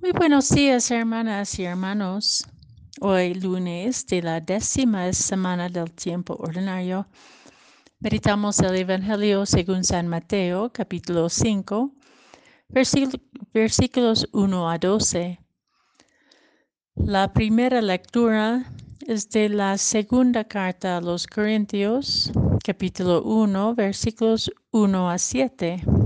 Muy 0.00 0.12
buenos 0.12 0.48
días, 0.50 0.92
hermanas 0.92 1.58
y 1.58 1.64
hermanos. 1.64 2.46
Hoy 3.00 3.34
lunes 3.34 4.06
de 4.06 4.22
la 4.22 4.40
décima 4.40 5.12
semana 5.12 5.68
del 5.68 5.90
tiempo 5.90 6.36
ordinario. 6.38 7.08
Meditamos 7.98 8.60
el 8.60 8.76
Evangelio 8.76 9.44
según 9.44 9.82
San 9.82 10.06
Mateo, 10.06 10.72
capítulo 10.72 11.28
5, 11.28 11.92
versículos 13.52 14.28
1 14.32 14.70
a 14.70 14.78
12. 14.78 15.40
La 16.94 17.32
primera 17.32 17.82
lectura 17.82 18.70
es 19.04 19.28
de 19.30 19.48
la 19.48 19.76
segunda 19.78 20.44
carta 20.44 20.98
a 20.98 21.00
los 21.00 21.26
Corintios, 21.26 22.30
capítulo 22.64 23.24
1, 23.24 23.74
versículos 23.74 24.48
1 24.70 25.10
a 25.10 25.18
7. 25.18 25.97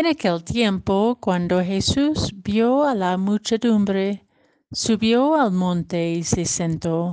En 0.00 0.06
aquel 0.06 0.42
tiempo, 0.42 1.18
cuando 1.20 1.62
Jesús 1.62 2.32
vio 2.34 2.84
a 2.84 2.94
la 2.94 3.18
muchedumbre, 3.18 4.24
subió 4.72 5.34
al 5.34 5.52
monte 5.52 6.12
y 6.12 6.24
se 6.24 6.46
sentó. 6.46 7.12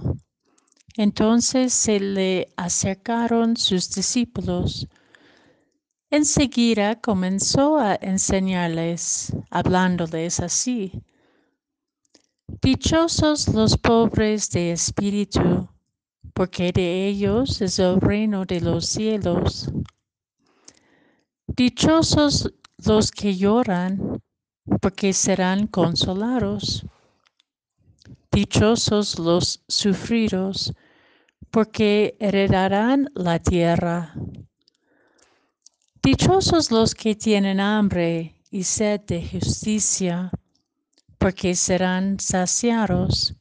Entonces 0.96 1.74
se 1.74 2.00
le 2.00 2.48
acercaron 2.56 3.58
sus 3.58 3.90
discípulos. 3.90 4.88
Enseguida 6.10 7.02
comenzó 7.02 7.78
a 7.78 7.96
enseñarles, 7.96 9.36
hablándoles 9.50 10.40
así. 10.40 10.94
Dichosos 12.62 13.50
los 13.50 13.78
pobres 13.78 14.50
de 14.52 14.72
espíritu, 14.72 15.68
porque 16.34 16.72
de 16.72 17.10
ellos 17.10 17.60
es 17.60 17.80
el 17.80 18.00
reino 18.00 18.46
de 18.46 18.62
los 18.62 18.86
cielos. 18.86 19.70
Dichosos 21.48 22.50
los 22.88 23.12
que 23.12 23.36
lloran, 23.36 24.22
porque 24.82 25.14
serán 25.14 25.68
consolados. 25.68 26.86
Dichosos 28.32 29.20
los 29.20 29.64
sufridos, 29.68 30.74
porque 31.52 32.16
heredarán 32.20 33.10
la 33.16 33.40
tierra. 33.40 34.14
Dichosos 36.02 36.72
los 36.72 36.96
que 36.96 37.16
tienen 37.16 37.60
hambre 37.60 38.36
y 38.52 38.64
sed 38.64 39.02
de 39.02 39.28
justicia, 39.28 40.32
porque 41.18 41.56
serán 41.56 42.20
saciados. 42.20 43.36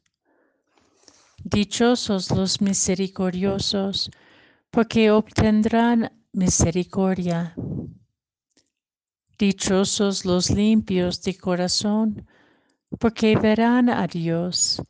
Dichosos 1.44 2.30
los 2.32 2.60
misericordiosos, 2.60 4.10
porque 4.70 5.10
obtendrán 5.10 6.10
misericordia. 6.32 7.54
Dichosos 9.38 10.24
los 10.24 10.50
limpios 10.50 11.20
de 11.22 11.36
corazón, 11.36 12.26
porque 12.98 13.36
verán 13.36 13.90
a 13.90 14.06
Dios. 14.06 14.82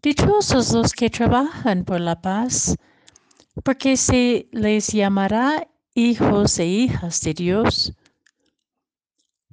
Dichosos 0.00 0.72
los 0.72 0.92
que 0.92 1.10
trabajan 1.10 1.84
por 1.84 2.00
la 2.00 2.20
paz, 2.20 2.76
porque 3.64 3.96
se 3.96 4.48
les 4.52 4.88
llamará 4.88 5.68
hijos 5.94 6.58
e 6.58 6.66
hijas 6.66 7.20
de 7.20 7.34
Dios. 7.34 7.92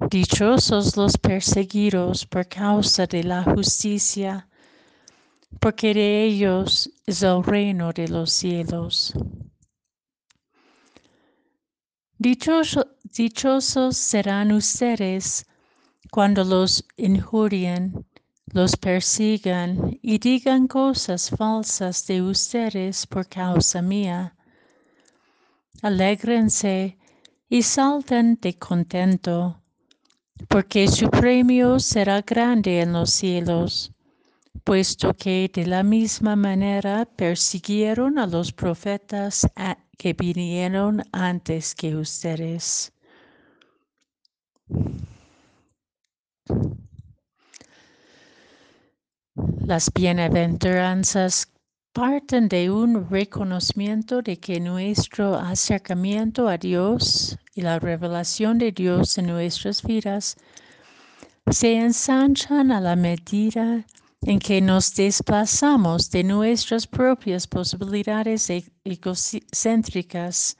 Dichosos 0.08 0.96
los 0.96 1.18
perseguidos 1.18 2.26
por 2.26 2.48
causa 2.48 3.06
de 3.06 3.24
la 3.24 3.42
justicia, 3.42 4.48
porque 5.60 5.94
de 5.94 6.24
ellos 6.24 6.90
es 7.06 7.22
el 7.22 7.42
reino 7.42 7.92
de 7.92 8.08
los 8.08 8.30
cielos. 8.30 9.14
Dichosos 12.20 13.96
serán 13.96 14.52
ustedes 14.52 15.46
cuando 16.10 16.44
los 16.44 16.84
injurien, 16.98 18.04
los 18.52 18.76
persigan 18.76 19.98
y 20.02 20.18
digan 20.18 20.66
cosas 20.66 21.30
falsas 21.30 22.06
de 22.06 22.20
ustedes 22.20 23.06
por 23.06 23.26
causa 23.26 23.80
mía. 23.80 24.36
Alégrense 25.80 26.98
y 27.48 27.62
salten 27.62 28.38
de 28.42 28.58
contento, 28.58 29.62
porque 30.48 30.88
su 30.88 31.08
premio 31.08 31.80
será 31.80 32.20
grande 32.20 32.82
en 32.82 32.92
los 32.92 33.10
cielos, 33.12 33.92
puesto 34.62 35.14
que 35.14 35.50
de 35.54 35.66
la 35.66 35.82
misma 35.82 36.36
manera 36.36 37.06
persiguieron 37.06 38.18
a 38.18 38.26
los 38.26 38.52
profetas 38.52 39.48
que 40.00 40.14
vinieron 40.14 41.02
antes 41.12 41.74
que 41.74 41.94
ustedes. 41.94 42.90
Las 49.66 49.92
bienaventuranzas 49.92 51.52
parten 51.92 52.48
de 52.48 52.70
un 52.70 53.10
reconocimiento 53.10 54.22
de 54.22 54.38
que 54.38 54.58
nuestro 54.58 55.34
acercamiento 55.34 56.48
a 56.48 56.56
Dios 56.56 57.36
y 57.54 57.60
la 57.60 57.78
revelación 57.78 58.56
de 58.56 58.72
Dios 58.72 59.18
en 59.18 59.26
nuestras 59.26 59.82
vidas 59.82 60.34
se 61.50 61.74
ensanchan 61.74 62.72
a 62.72 62.80
la 62.80 62.96
medida 62.96 63.84
en 64.22 64.38
que 64.38 64.60
nos 64.60 64.94
desplazamos 64.94 66.10
de 66.10 66.22
nuestras 66.22 66.86
propias 66.86 67.46
posibilidades 67.46 68.50
e-, 68.50 68.70
egocéntricas 68.84 70.56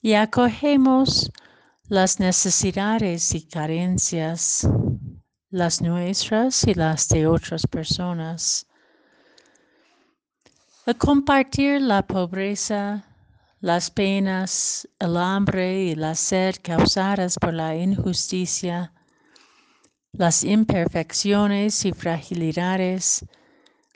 y 0.00 0.14
acogemos 0.14 1.30
las 1.88 2.18
necesidades 2.18 3.34
y 3.34 3.46
carencias, 3.46 4.68
las 5.50 5.80
nuestras 5.82 6.64
y 6.66 6.74
las 6.74 7.08
de 7.08 7.26
otras 7.26 7.66
personas. 7.66 8.66
Al 10.86 10.96
compartir 10.96 11.82
la 11.82 12.06
pobreza, 12.06 13.04
las 13.60 13.90
penas, 13.90 14.88
el 14.98 15.16
hambre 15.16 15.84
y 15.84 15.94
la 15.94 16.14
sed 16.14 16.56
causadas 16.62 17.38
por 17.38 17.52
la 17.52 17.76
injusticia, 17.76 18.92
las 20.18 20.42
imperfecciones 20.42 21.84
y 21.84 21.92
fragilidades, 21.92 23.24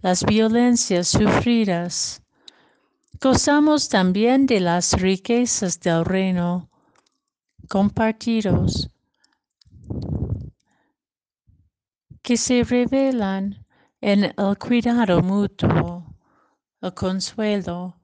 las 0.02 0.24
violencias 0.24 1.08
sufridas. 1.08 2.22
Gozamos 3.20 3.88
también 3.88 4.46
de 4.46 4.60
las 4.60 4.92
riquezas 4.92 5.80
del 5.80 6.04
reino 6.04 6.70
compartidos 7.68 8.88
que 12.22 12.36
se 12.36 12.62
revelan 12.62 13.66
en 14.00 14.24
el 14.24 14.58
cuidado 14.58 15.22
mutuo, 15.22 16.14
el 16.80 16.94
consuelo, 16.94 17.96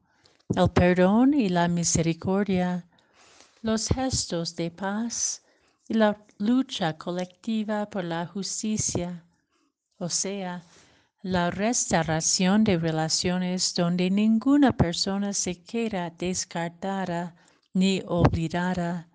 el 0.57 0.69
perdón 0.71 1.35
y 1.35 1.49
la 1.49 1.69
misericordia, 1.69 2.85
los 3.63 3.89
gestos 3.89 4.57
de 4.57 4.73
paz 4.73 5.43
y 5.89 5.95
la 5.95 6.19
lucha 6.39 6.99
colectiva 6.99 7.89
por 7.89 8.05
la 8.05 8.27
justicia, 8.27 9.25
o 9.99 10.09
sea, 10.11 10.63
la 11.23 11.51
restauración 11.51 12.63
de 12.63 12.77
relaciones 12.79 13.75
donde 13.75 14.11
ninguna 14.11 14.77
persona 14.77 15.33
se 15.33 15.63
queda 15.63 16.11
descartada 16.11 17.35
ni 17.73 18.03
olvidada, 18.07 19.09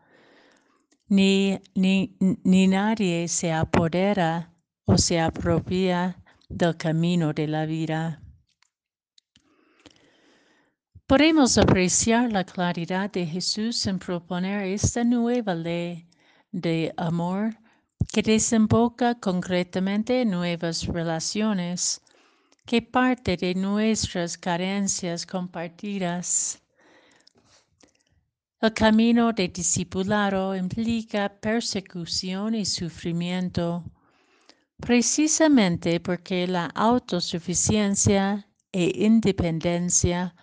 ni, 1.07 1.59
ni, 1.75 2.17
ni 2.43 2.67
nadie 2.67 3.27
se 3.27 3.53
apodera 3.53 4.51
o 4.85 4.97
se 4.97 5.19
apropia 5.21 6.17
del 6.49 6.75
camino 6.75 7.33
de 7.33 7.47
la 7.47 7.65
vida. 7.65 8.19
Podemos 11.05 11.57
apreciar 11.57 12.31
la 12.31 12.43
claridad 12.43 13.11
de 13.11 13.25
Jesús 13.25 13.85
en 13.85 13.99
proponer 13.99 14.63
esta 14.65 15.03
nueva 15.03 15.53
ley 15.53 16.07
de 16.53 16.93
amor 16.97 17.57
que 18.13 18.21
desemboca 18.21 19.15
concretamente 19.15 20.21
en 20.21 20.29
nuevas 20.29 20.85
relaciones, 20.85 21.99
que 22.65 22.81
parte 22.81 23.35
de 23.35 23.55
nuestras 23.55 24.37
carencias 24.37 25.25
compartidas. 25.25 26.61
El 28.61 28.71
camino 28.73 29.33
de 29.33 29.47
discipulado 29.49 30.55
implica 30.55 31.27
persecución 31.27 32.55
y 32.55 32.65
sufrimiento, 32.65 33.83
precisamente 34.79 35.99
porque 35.99 36.47
la 36.47 36.67
autosuficiencia 36.67 38.47
e 38.71 39.05
independencia, 39.05 40.35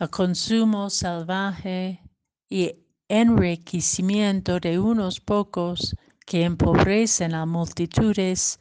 el 0.00 0.08
consumo 0.08 0.88
salvaje 0.88 2.00
y 2.48 2.85
enriquecimiento 3.08 4.58
de 4.58 4.78
unos 4.78 5.20
pocos 5.20 5.94
que 6.26 6.44
empobrecen 6.44 7.34
a 7.34 7.46
multitudes 7.46 8.58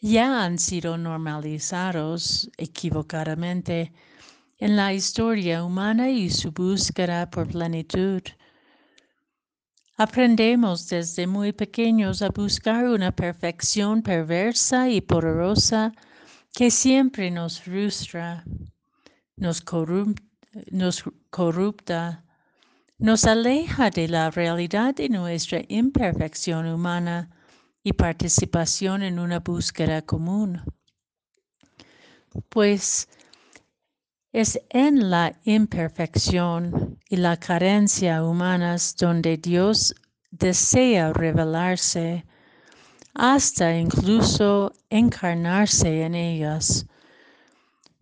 ya 0.00 0.44
han 0.44 0.58
sido 0.58 0.98
normalizados 0.98 2.50
equivocadamente 2.58 3.92
en 4.58 4.76
la 4.76 4.92
historia 4.92 5.64
humana 5.64 6.10
y 6.10 6.30
su 6.30 6.50
búsqueda 6.52 7.30
por 7.30 7.48
plenitud. 7.48 8.22
Aprendemos 9.96 10.88
desde 10.88 11.26
muy 11.26 11.52
pequeños 11.52 12.20
a 12.20 12.28
buscar 12.28 12.84
una 12.86 13.12
perfección 13.12 14.02
perversa 14.02 14.90
y 14.90 15.00
poderosa 15.00 15.92
que 16.52 16.70
siempre 16.70 17.30
nos 17.30 17.60
frustra, 17.60 18.44
nos, 19.36 19.64
nos 20.70 21.04
corrupta, 21.30 22.25
nos 22.98 23.24
aleja 23.24 23.90
de 23.90 24.08
la 24.08 24.30
realidad 24.30 24.94
de 24.94 25.08
nuestra 25.08 25.60
imperfección 25.68 26.66
humana 26.66 27.30
y 27.82 27.92
participación 27.92 29.02
en 29.02 29.18
una 29.18 29.40
búsqueda 29.40 30.02
común. 30.02 30.62
Pues 32.48 33.08
es 34.32 34.60
en 34.70 35.10
la 35.10 35.38
imperfección 35.44 36.98
y 37.08 37.16
la 37.16 37.36
carencia 37.36 38.22
humanas 38.24 38.96
donde 38.96 39.36
Dios 39.36 39.94
desea 40.30 41.12
revelarse 41.12 42.24
hasta 43.14 43.78
incluso 43.78 44.72
encarnarse 44.90 46.02
en 46.02 46.14
ellas, 46.14 46.86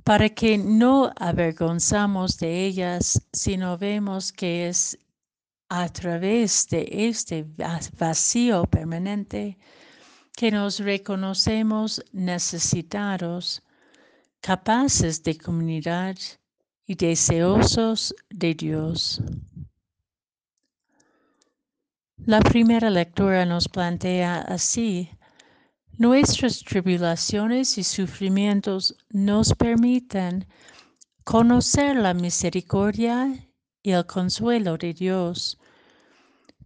para 0.05 0.29
que 0.29 0.59
no 0.59 1.11
avergonzamos 1.17 2.37
de 2.37 2.67
ellas, 2.67 3.21
sino 3.33 3.79
vemos 3.79 4.33
que 4.33 4.69
es 4.69 4.99
a 5.71 5.89
través 5.89 6.69
de 6.69 6.87
este 7.09 7.47
vacío 7.99 8.65
permanente 8.67 9.59
que 10.37 10.51
nos 10.51 10.79
reconocemos 10.79 12.05
necesitados 12.13 13.63
capaces 14.41 15.23
de 15.23 15.39
comunidad 15.39 16.17
y 16.87 16.95
deseosos 16.97 18.15
de 18.29 18.55
Dios. 18.55 19.23
La 22.27 22.41
primera 22.41 22.91
lectura 22.91 23.47
nos 23.47 23.69
plantea 23.69 24.43
así, 24.43 25.11
nuestras 25.99 26.61
tribulaciones 26.65 27.79
y 27.79 27.85
sufrimientos 27.85 28.97
nos 29.11 29.55
permiten 29.55 30.47
conocer 31.25 31.97
la 31.97 32.15
misericordia 32.15 33.49
y 33.83 33.93
el 33.93 34.05
consuelo 34.07 34.77
de 34.77 34.93
Dios, 34.93 35.59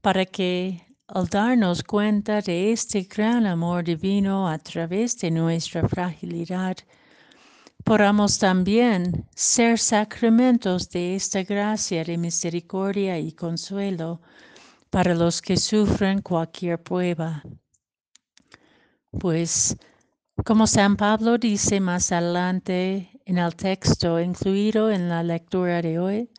para 0.01 0.25
que 0.25 0.87
al 1.09 1.27
darnos 1.27 1.83
cuenta 1.83 2.41
de 2.41 2.73
este 2.73 3.03
gran 3.03 3.47
amor 3.47 3.85
divino 3.85 4.49
a 4.49 4.59
través 4.59 5.19
de 5.19 5.31
nuestra 5.31 5.87
fragilidad, 5.89 6.77
podamos 7.85 8.39
también 8.39 9.27
ser 9.35 9.79
sacramentos 9.79 10.91
de 10.91 11.17
esta 11.17 11.43
gracia 11.43 12.05
de 12.05 12.19
misericordia 12.19 13.19
y 13.19 13.33
consuelo 13.33 14.21
para 14.91 15.15
los 15.15 15.41
que 15.41 15.57
sufren 15.57 16.21
cualquier 16.23 16.83
prueba. 16.83 17.43
Pues, 19.10 19.76
como 20.44 20.66
San 20.66 20.96
Pablo 20.96 21.38
dice 21.38 21.81
más 21.81 22.12
adelante 22.12 23.10
en 23.25 23.38
el 23.38 23.55
texto 23.56 24.20
incluido 24.20 24.90
en 24.90 25.08
la 25.08 25.22
lectura 25.22 25.82
de 25.82 25.99
hoy, 25.99 26.31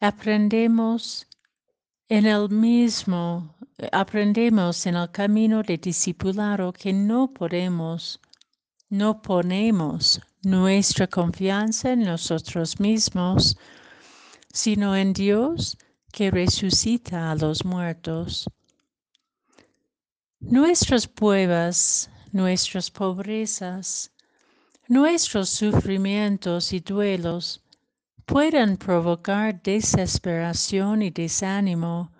aprendemos 0.00 1.26
en 2.08 2.26
el 2.26 2.50
mismo 2.50 3.54
aprendemos 3.92 4.86
en 4.86 4.96
el 4.96 5.10
camino 5.10 5.62
de 5.62 5.78
discipulado 5.78 6.72
que 6.72 6.92
no 6.92 7.32
podemos, 7.32 8.20
no 8.88 9.20
ponemos 9.20 10.20
nuestra 10.42 11.06
confianza 11.06 11.92
en 11.92 12.04
nosotros 12.04 12.78
mismos, 12.78 13.56
sino 14.52 14.94
en 14.94 15.12
Dios 15.12 15.76
que 16.12 16.30
resucita 16.30 17.30
a 17.32 17.34
los 17.34 17.64
muertos. 17.64 18.46
Nuestras 20.50 21.08
pruebas, 21.08 22.10
nuestras 22.30 22.90
pobrezas, 22.90 24.12
nuestros 24.88 25.48
sufrimientos 25.48 26.74
y 26.74 26.80
duelos 26.80 27.64
pueden 28.26 28.76
provocar 28.76 29.62
desesperación 29.62 31.00
y 31.00 31.10
desánimo 31.10 32.12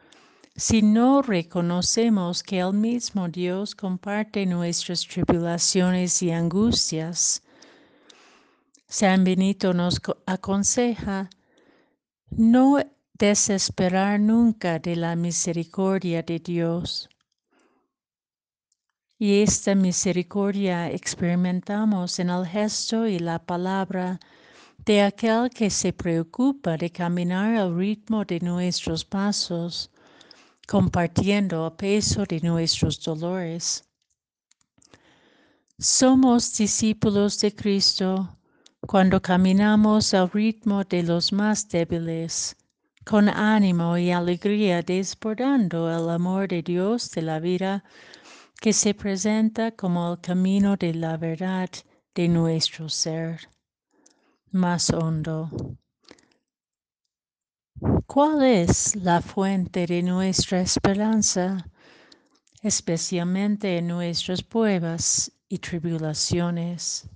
si 0.56 0.80
no 0.80 1.20
reconocemos 1.20 2.42
que 2.42 2.60
el 2.60 2.72
mismo 2.72 3.28
Dios 3.28 3.74
comparte 3.74 4.46
nuestras 4.46 5.06
tribulaciones 5.06 6.22
y 6.22 6.30
angustias. 6.30 7.42
San 8.88 9.24
Benito 9.24 9.74
nos 9.74 10.00
aconseja 10.24 11.28
no 12.30 12.78
desesperar 13.12 14.18
nunca 14.18 14.78
de 14.78 14.96
la 14.96 15.14
misericordia 15.14 16.22
de 16.22 16.38
Dios. 16.38 17.10
Y 19.18 19.42
esta 19.42 19.74
misericordia 19.74 20.90
experimentamos 20.90 22.18
en 22.18 22.30
el 22.30 22.44
gesto 22.46 23.06
y 23.06 23.18
la 23.18 23.38
palabra 23.38 24.18
de 24.84 25.02
aquel 25.02 25.50
que 25.50 25.70
se 25.70 25.92
preocupa 25.92 26.76
de 26.76 26.90
caminar 26.90 27.54
al 27.54 27.76
ritmo 27.76 28.24
de 28.24 28.40
nuestros 28.40 29.04
pasos 29.04 29.90
compartiendo 30.66 31.66
el 31.66 31.72
peso 31.74 32.24
de 32.24 32.40
nuestros 32.40 33.00
dolores. 33.02 33.84
Somos 35.78 36.56
discípulos 36.56 37.38
de 37.40 37.54
Cristo 37.54 38.38
cuando 38.80 39.20
caminamos 39.20 40.14
al 40.14 40.30
ritmo 40.30 40.84
de 40.84 41.02
los 41.02 41.32
más 41.32 41.68
débiles, 41.68 42.56
con 43.04 43.28
ánimo 43.28 43.98
y 43.98 44.10
alegría 44.10 44.82
desbordando 44.82 45.90
el 45.90 46.08
amor 46.10 46.48
de 46.48 46.62
Dios 46.62 47.10
de 47.10 47.22
la 47.22 47.40
vida 47.40 47.84
que 48.60 48.72
se 48.72 48.94
presenta 48.94 49.72
como 49.72 50.12
el 50.12 50.20
camino 50.20 50.76
de 50.76 50.94
la 50.94 51.16
verdad 51.16 51.68
de 52.14 52.28
nuestro 52.28 52.88
ser 52.88 53.48
más 54.50 54.90
hondo. 54.90 55.50
¿Cuál 58.06 58.42
es 58.44 58.94
la 58.94 59.20
fuente 59.20 59.86
de 59.86 60.02
nuestra 60.02 60.60
esperanza, 60.60 61.66
especialmente 62.62 63.78
en 63.78 63.88
nuestras 63.88 64.42
pruebas 64.42 65.32
y 65.48 65.58
tribulaciones? 65.58 67.08